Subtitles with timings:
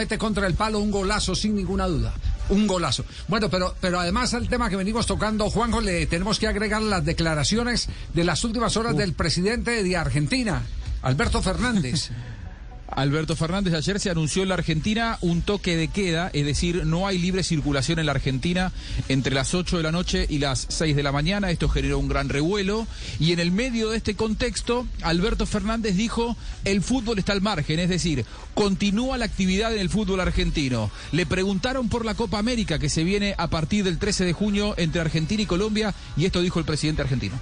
[0.00, 2.14] Mete contra el palo un golazo sin ninguna duda.
[2.48, 3.04] Un golazo.
[3.28, 7.04] Bueno, pero, pero además al tema que venimos tocando, Juanjo, le tenemos que agregar las
[7.04, 10.62] declaraciones de las últimas horas del presidente de Argentina,
[11.02, 12.10] Alberto Fernández.
[12.90, 17.06] Alberto Fernández, ayer se anunció en la Argentina un toque de queda, es decir, no
[17.06, 18.72] hay libre circulación en la Argentina
[19.08, 21.50] entre las 8 de la noche y las 6 de la mañana.
[21.50, 22.86] Esto generó un gran revuelo.
[23.18, 27.78] Y en el medio de este contexto, Alberto Fernández dijo, el fútbol está al margen,
[27.78, 30.90] es decir, continúa la actividad en el fútbol argentino.
[31.12, 34.74] Le preguntaron por la Copa América que se viene a partir del 13 de junio
[34.76, 37.38] entre Argentina y Colombia y esto dijo el presidente argentino.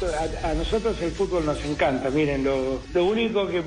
[0.00, 3.62] A, nosotros el fútbol nos encanta, miren, lo, lo único que,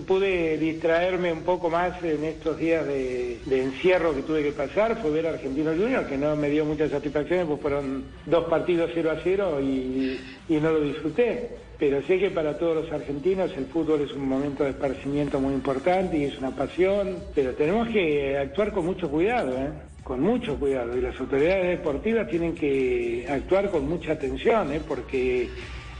[0.00, 5.00] pude distraerme un poco más en estos días de, de, encierro que tuve que pasar
[5.00, 8.90] fue ver a Argentino Junior, que no me dio muchas satisfacciones, pues fueron dos partidos
[8.94, 11.50] 0 a 0 y, y no lo disfruté.
[11.78, 15.54] Pero sé que para todos los argentinos el fútbol es un momento de esparcimiento muy
[15.54, 19.70] importante y es una pasión, pero tenemos que actuar con mucho cuidado, ¿eh?
[20.06, 24.80] Con mucho cuidado y las autoridades deportivas tienen que actuar con mucha atención, ¿eh?
[24.86, 25.48] porque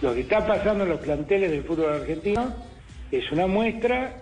[0.01, 2.55] lo que está pasando en los planteles del fútbol argentino
[3.11, 4.15] es una muestra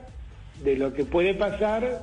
[0.62, 2.00] de lo que puede pasar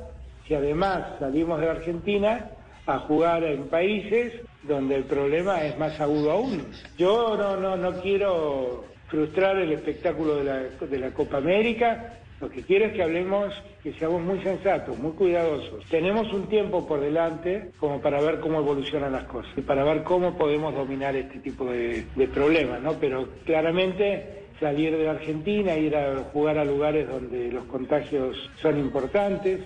[0.48, 2.52] si además salimos de Argentina
[2.86, 6.64] a jugar en países donde el problema es más agudo aún.
[7.00, 12.50] Yo no, no, no quiero frustrar el espectáculo de la, de la Copa América, lo
[12.50, 13.54] que quiero es que hablemos,
[13.84, 15.86] que seamos muy sensatos, muy cuidadosos.
[15.90, 20.04] Tenemos un tiempo por delante como para ver cómo evolucionan las cosas y para ver
[20.04, 22.04] cómo podemos dominar este tipo de,
[22.34, 22.94] problemas, ¿no?
[22.94, 28.80] Pero claramente salir de la Argentina, ir a jugar a lugares donde los contagios son
[28.80, 29.60] importantes.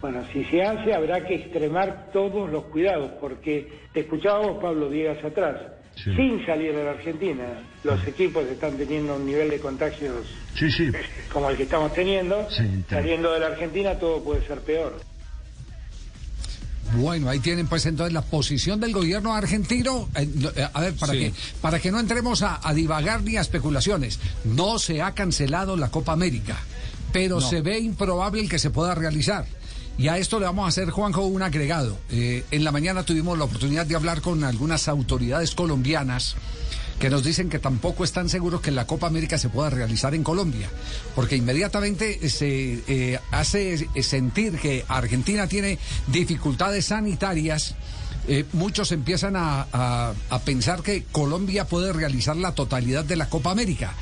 [0.00, 5.22] Bueno, si se hace habrá que extremar todos los cuidados, porque te escuchábamos, Pablo, días
[5.24, 5.56] atrás.
[6.02, 6.14] Sí.
[6.16, 7.44] sin salir de la Argentina.
[7.84, 10.26] Los equipos están teniendo un nivel de contagios
[10.58, 10.90] sí, sí.
[11.32, 12.48] como el que estamos teniendo.
[12.88, 15.00] Saliendo de la Argentina todo puede ser peor.
[16.96, 20.08] Bueno, ahí tienen pues entonces la posición del gobierno argentino.
[20.14, 24.18] Eh, a ver, para, que, para que no entremos a, a, divagar ni a especulaciones,
[24.44, 26.58] no se ha cancelado la Copa América,
[27.12, 27.40] pero no.
[27.40, 29.46] se ve improbable el que se pueda realizar.
[29.98, 31.98] Y a esto le vamos a hacer, Juanjo, un agregado.
[32.10, 36.34] Eh, en la mañana tuvimos la oportunidad de hablar con algunas autoridades colombianas
[36.98, 40.22] que nos dicen que tampoco están seguros que la Copa América se pueda realizar en
[40.22, 40.68] Colombia,
[41.16, 47.74] porque inmediatamente se eh, hace sentir que Argentina tiene dificultades sanitarias.
[48.28, 49.66] Eh, muchos empiezan a,
[50.30, 53.94] a pensar que Colombia puede realizar la totalidad de la Copa América.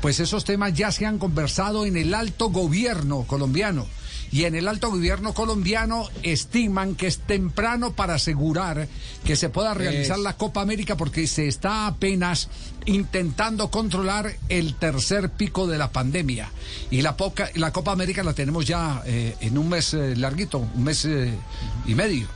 [0.00, 3.86] Pues esos temas ya se han conversado en el alto gobierno colombiano
[4.30, 8.88] y en el alto gobierno colombiano estiman que es temprano para asegurar
[9.24, 10.22] que se pueda realizar es...
[10.22, 12.48] la Copa América porque se está apenas
[12.86, 16.50] intentando controlar el tercer pico de la pandemia.
[16.90, 20.58] Y la, poca, la Copa América la tenemos ya eh, en un mes eh, larguito,
[20.58, 21.34] un mes eh,
[21.86, 22.26] y medio.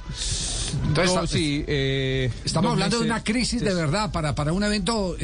[0.86, 4.62] Entonces, no, sí, eh, estamos hablando meses, de una crisis de verdad para, para un
[4.64, 5.16] evento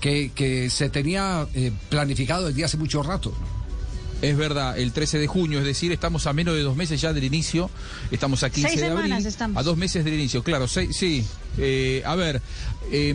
[0.00, 3.32] que, que, se tenía eh, planificado desde hace mucho rato.
[4.30, 7.12] Es verdad, el 13 de junio, es decir, estamos a menos de dos meses ya
[7.12, 7.70] del inicio,
[8.10, 9.56] estamos a 15 seis de abril, estamos.
[9.56, 11.24] a dos meses del inicio, claro, seis, sí.
[11.58, 12.42] Eh, a ver,
[12.92, 13.14] eh,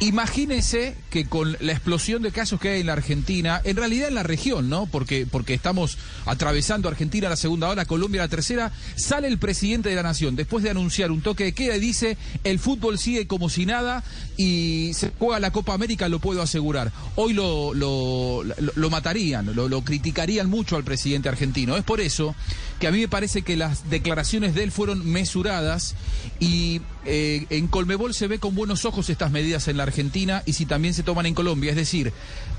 [0.00, 4.14] imagínense que con la explosión de casos que hay en la Argentina, en realidad en
[4.14, 4.86] la región, ¿no?
[4.86, 9.94] Porque, porque estamos atravesando Argentina la segunda hora, Colombia la tercera, sale el presidente de
[9.96, 13.50] la nación después de anunciar un toque de queda y dice el fútbol sigue como
[13.50, 14.02] si nada
[14.36, 16.92] y se juega la Copa América, lo puedo asegurar.
[17.16, 21.76] Hoy lo, lo, lo, lo matarían, lo, lo criticarían mucho al presidente argentino.
[21.76, 22.34] Es por eso
[22.78, 25.94] que a mí me parece que las declaraciones de él fueron mesuradas
[26.40, 30.54] y eh, en Colmebol se ve con buenos ojos estas medidas en la Argentina y
[30.54, 31.70] si también se toman en Colombia.
[31.70, 32.12] Es decir,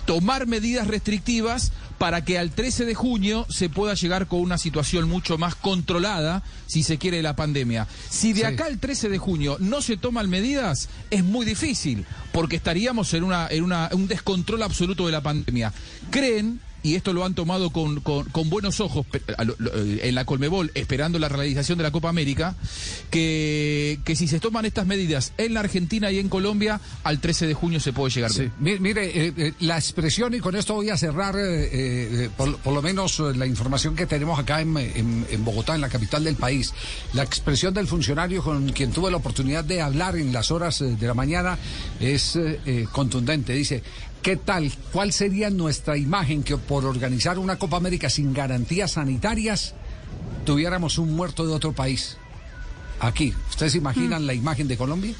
[0.05, 5.09] tomar medidas restrictivas para que al 13 de junio se pueda llegar con una situación
[5.09, 7.87] mucho más controlada, si se quiere, de la pandemia.
[8.09, 8.45] Si de sí.
[8.45, 13.23] acá al 13 de junio no se toman medidas, es muy difícil, porque estaríamos en,
[13.23, 15.73] una, en una, un descontrol absoluto de la pandemia.
[16.09, 21.19] Creen y esto lo han tomado con, con, buenos ojos eh, en la Colmebol, esperando
[21.19, 22.55] la realización de la Copa América,
[23.09, 27.47] que, que si se toman estas medidas en la Argentina y en Colombia, al 13
[27.47, 28.31] de junio se puede llegar.
[28.31, 28.49] Sí.
[28.59, 31.35] Mire, la expresión, y con esto voy a cerrar
[32.35, 36.35] por, lo menos la información que tenemos acá en, en, Bogotá, en la capital del
[36.35, 36.73] país,
[37.13, 41.07] la expresión del funcionario con quien tuve la oportunidad de hablar en las horas de
[41.07, 41.57] la mañana
[41.99, 42.37] es
[42.91, 43.53] contundente.
[43.53, 43.83] Dice,
[44.27, 44.69] ¿Qué tal?
[44.91, 49.73] ¿Cuál sería nuestra imagen que por organizar una Copa América sin garantías sanitarias
[50.45, 52.17] tuviéramos un muerto de otro país?
[52.99, 54.25] Aquí, ¿ustedes imaginan mm.
[54.25, 55.15] la imagen de Colombia?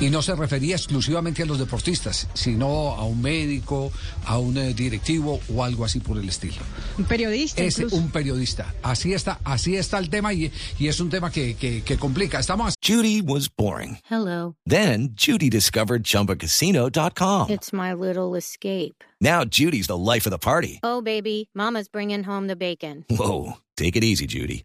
[0.00, 3.92] Y no se refería exclusivamente a los deportistas, sino a un médico,
[4.24, 6.62] a un eh, directivo o algo así por el estilo.
[6.96, 7.62] Un periodista.
[7.62, 8.74] Es un periodista.
[8.82, 12.38] Así está, así está el tema y, y es un tema que, que, que complica.
[12.40, 12.74] Estamos.
[12.82, 13.98] Judy was boring.
[14.10, 14.54] Hello.
[14.64, 17.50] Then Judy discovered chumbacasino.com.
[17.50, 19.04] It's my little escape.
[19.20, 20.80] Now Judy's the life of the party.
[20.82, 23.04] Oh, baby, Mama's bringing home the bacon.
[23.10, 23.58] Whoa.
[23.76, 24.64] Take it easy, Judy.